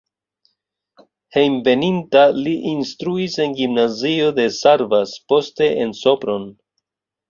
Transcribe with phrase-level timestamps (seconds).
[1.37, 6.55] Hejmenveninta li instruis en gimnazio de Szarvas, poste en Sopron.